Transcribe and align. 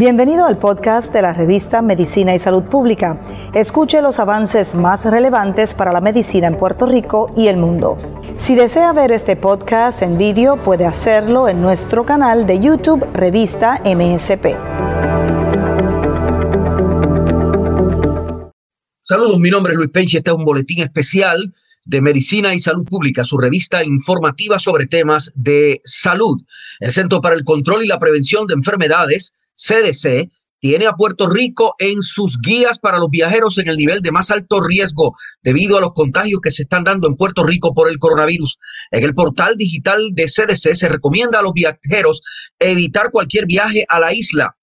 Bienvenido 0.00 0.46
al 0.46 0.56
podcast 0.56 1.12
de 1.12 1.20
la 1.20 1.34
revista 1.34 1.82
Medicina 1.82 2.34
y 2.34 2.38
Salud 2.38 2.62
Pública. 2.62 3.20
Escuche 3.52 4.00
los 4.00 4.18
avances 4.18 4.74
más 4.74 5.04
relevantes 5.04 5.74
para 5.74 5.92
la 5.92 6.00
medicina 6.00 6.46
en 6.46 6.56
Puerto 6.56 6.86
Rico 6.86 7.30
y 7.36 7.48
el 7.48 7.58
mundo. 7.58 7.98
Si 8.38 8.54
desea 8.54 8.94
ver 8.94 9.12
este 9.12 9.36
podcast 9.36 10.00
en 10.00 10.16
vídeo, 10.16 10.56
puede 10.56 10.86
hacerlo 10.86 11.48
en 11.48 11.60
nuestro 11.60 12.06
canal 12.06 12.46
de 12.46 12.60
YouTube 12.60 13.06
Revista 13.12 13.82
MSP. 13.84 14.56
Saludos, 19.00 19.38
mi 19.38 19.50
nombre 19.50 19.72
es 19.72 19.76
Luis 19.76 19.90
Penche. 19.90 20.16
Este 20.16 20.30
es 20.30 20.36
un 20.36 20.46
boletín 20.46 20.80
especial 20.80 21.52
de 21.84 22.00
Medicina 22.00 22.54
y 22.54 22.60
Salud 22.60 22.84
Pública, 22.84 23.24
su 23.24 23.38
revista 23.38 23.84
informativa 23.84 24.58
sobre 24.58 24.86
temas 24.86 25.32
de 25.34 25.80
salud. 25.84 26.42
El 26.78 26.92
Centro 26.92 27.20
para 27.20 27.34
el 27.34 27.44
Control 27.44 27.84
y 27.84 27.88
la 27.88 27.98
Prevención 27.98 28.46
de 28.46 28.54
Enfermedades 28.54 29.34
CDC 29.54 30.30
tiene 30.60 30.86
a 30.86 30.92
Puerto 30.92 31.26
Rico 31.28 31.74
en 31.78 32.02
sus 32.02 32.38
guías 32.38 32.78
para 32.78 32.98
los 32.98 33.08
viajeros 33.08 33.56
en 33.58 33.68
el 33.68 33.78
nivel 33.78 34.02
de 34.02 34.12
más 34.12 34.30
alto 34.30 34.60
riesgo 34.60 35.14
debido 35.42 35.78
a 35.78 35.80
los 35.80 35.94
contagios 35.94 36.40
que 36.40 36.50
se 36.50 36.62
están 36.62 36.84
dando 36.84 37.08
en 37.08 37.16
Puerto 37.16 37.44
Rico 37.44 37.72
por 37.72 37.88
el 37.88 37.98
coronavirus. 37.98 38.58
En 38.90 39.02
el 39.02 39.14
portal 39.14 39.56
digital 39.56 40.10
de 40.12 40.26
CDC 40.26 40.74
se 40.74 40.88
recomienda 40.88 41.38
a 41.38 41.42
los 41.42 41.54
viajeros 41.54 42.20
evitar 42.58 43.10
cualquier 43.10 43.46
viaje 43.46 43.86
a 43.88 43.98
la 44.00 44.12
isla. 44.12 44.54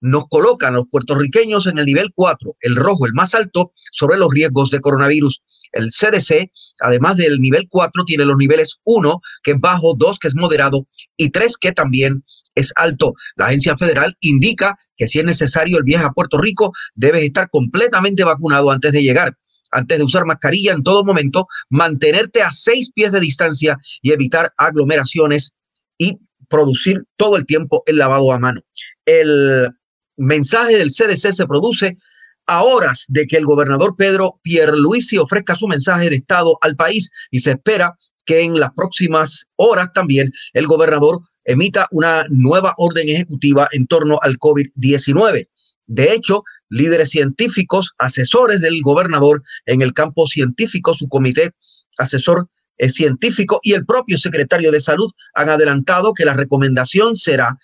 Nos 0.00 0.26
colocan 0.28 0.74
a 0.74 0.78
los 0.78 0.88
puertorriqueños 0.90 1.66
en 1.66 1.78
el 1.78 1.86
nivel 1.86 2.10
4, 2.14 2.56
el 2.60 2.76
rojo, 2.76 3.06
el 3.06 3.14
más 3.14 3.34
alto, 3.34 3.72
sobre 3.92 4.18
los 4.18 4.32
riesgos 4.32 4.70
de 4.70 4.80
coronavirus. 4.80 5.42
El 5.72 5.90
CDC, 5.90 6.50
además 6.80 7.16
del 7.16 7.40
nivel 7.40 7.66
4, 7.68 8.04
tiene 8.04 8.24
los 8.24 8.36
niveles 8.36 8.76
1, 8.84 9.20
que 9.42 9.52
es 9.52 9.60
bajo, 9.60 9.94
2, 9.94 10.18
que 10.18 10.28
es 10.28 10.34
moderado, 10.34 10.86
y 11.16 11.30
3, 11.30 11.56
que 11.56 11.72
también 11.72 12.24
es 12.54 12.72
alto. 12.74 13.14
La 13.36 13.46
agencia 13.46 13.76
federal 13.76 14.16
indica 14.20 14.76
que 14.96 15.06
si 15.06 15.20
es 15.20 15.24
necesario 15.24 15.78
el 15.78 15.84
viaje 15.84 16.06
a 16.06 16.10
Puerto 16.10 16.38
Rico, 16.38 16.72
debes 16.94 17.22
estar 17.22 17.48
completamente 17.50 18.24
vacunado 18.24 18.70
antes 18.70 18.92
de 18.92 19.02
llegar. 19.02 19.36
Antes 19.70 19.98
de 19.98 20.04
usar 20.04 20.24
mascarilla 20.24 20.72
en 20.72 20.82
todo 20.82 21.04
momento, 21.04 21.46
mantenerte 21.68 22.42
a 22.42 22.50
seis 22.52 22.90
pies 22.92 23.12
de 23.12 23.20
distancia 23.20 23.76
y 24.00 24.12
evitar 24.12 24.52
aglomeraciones 24.56 25.54
y 25.98 26.18
producir 26.48 27.04
todo 27.16 27.36
el 27.36 27.46
tiempo 27.46 27.82
el 27.86 27.98
lavado 27.98 28.32
a 28.32 28.38
mano. 28.38 28.62
El 29.04 29.70
mensaje 30.16 30.78
del 30.78 30.90
CDC 30.90 31.32
se 31.32 31.46
produce 31.46 31.98
a 32.46 32.62
horas 32.62 33.06
de 33.08 33.26
que 33.26 33.36
el 33.36 33.44
gobernador 33.44 33.96
Pedro 33.96 34.40
Pierluisi 34.42 35.18
ofrezca 35.18 35.56
su 35.56 35.66
mensaje 35.66 36.10
de 36.10 36.16
Estado 36.16 36.58
al 36.62 36.76
país 36.76 37.10
y 37.30 37.40
se 37.40 37.52
espera 37.52 37.96
que 38.24 38.42
en 38.42 38.58
las 38.58 38.72
próximas 38.72 39.46
horas 39.56 39.92
también 39.94 40.32
el 40.52 40.66
gobernador 40.66 41.20
emita 41.44 41.86
una 41.90 42.24
nueva 42.28 42.74
orden 42.76 43.08
ejecutiva 43.08 43.68
en 43.72 43.86
torno 43.86 44.18
al 44.22 44.38
COVID-19. 44.38 45.48
De 45.86 46.12
hecho, 46.12 46.42
líderes 46.68 47.10
científicos, 47.10 47.92
asesores 47.98 48.60
del 48.60 48.82
gobernador 48.82 49.42
en 49.66 49.82
el 49.82 49.92
campo 49.92 50.26
científico, 50.26 50.94
su 50.94 51.08
comité 51.08 51.52
asesor 51.98 52.48
científico 52.88 53.60
y 53.62 53.72
el 53.72 53.86
propio 53.86 54.18
secretario 54.18 54.70
de 54.70 54.80
salud 54.80 55.10
han 55.34 55.48
adelantado 55.48 56.12
que 56.12 56.24
la 56.24 56.34
recomendación 56.34 57.16
será 57.16 57.58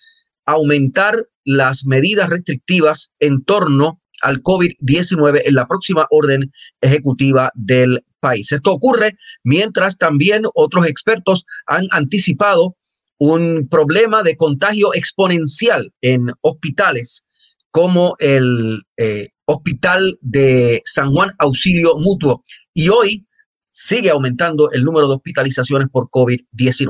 aumentar 0.46 1.28
las 1.44 1.84
medidas 1.84 2.30
restrictivas 2.30 3.10
en 3.18 3.44
torno 3.44 4.00
al 4.22 4.42
COVID-19 4.42 5.42
en 5.44 5.54
la 5.54 5.66
próxima 5.66 6.06
orden 6.10 6.52
ejecutiva 6.80 7.50
del 7.54 8.04
país. 8.20 8.52
Esto 8.52 8.72
ocurre 8.72 9.16
mientras 9.44 9.98
también 9.98 10.44
otros 10.54 10.86
expertos 10.86 11.44
han 11.66 11.86
anticipado 11.90 12.76
un 13.18 13.68
problema 13.68 14.22
de 14.22 14.36
contagio 14.36 14.94
exponencial 14.94 15.92
en 16.00 16.26
hospitales 16.40 17.24
como 17.70 18.14
el 18.18 18.82
eh, 18.96 19.28
Hospital 19.44 20.18
de 20.20 20.82
San 20.84 21.10
Juan 21.12 21.32
Auxilio 21.38 21.96
Mutuo. 21.98 22.44
Y 22.74 22.88
hoy 22.88 23.26
sigue 23.70 24.10
aumentando 24.10 24.70
el 24.70 24.84
número 24.84 25.08
de 25.08 25.14
hospitalizaciones 25.14 25.88
por 25.90 26.08
COVID-19. 26.10 26.88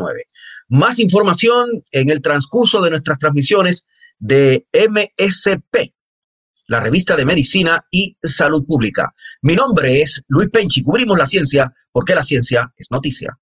Más 0.69 0.99
información 0.99 1.85
en 1.93 2.11
el 2.11 2.21
transcurso 2.21 2.83
de 2.83 2.91
nuestras 2.91 3.19
transmisiones 3.19 3.87
de 4.19 4.67
MSP, 4.73 5.93
la 6.67 6.81
revista 6.81 7.17
de 7.17 7.25
Medicina 7.25 7.85
y 7.91 8.17
Salud 8.23 8.65
Pública. 8.67 9.13
Mi 9.43 9.55
nombre 9.55 10.01
es 10.01 10.25
Luis 10.29 10.49
Penchi, 10.51 10.83
cubrimos 10.83 11.19
la 11.19 11.27
ciencia 11.27 11.73
porque 11.91 12.15
la 12.15 12.23
ciencia 12.23 12.73
es 12.77 12.87
noticia. 12.91 13.39